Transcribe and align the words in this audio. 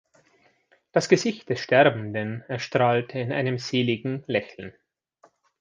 Das 0.93 1.09
Gesicht 1.09 1.47
des 1.51 1.59
Sterbenden 1.59 2.41
erstrahlt 2.47 3.13
in 3.13 3.31
einem 3.31 3.59
seligen 3.59 4.23
Lächeln. 4.25 4.73